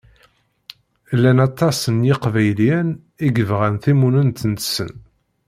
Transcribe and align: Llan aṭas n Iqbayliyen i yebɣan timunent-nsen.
Llan 1.15 1.37
aṭas 1.47 1.79
n 1.95 1.97
Iqbayliyen 2.13 2.89
i 3.27 3.29
yebɣan 3.35 3.75
timunent-nsen. 3.83 4.93